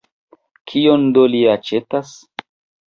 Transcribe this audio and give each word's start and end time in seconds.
Kion 0.71 1.05
do 1.19 1.27
li 1.35 1.43
aĉetas? 1.55 2.17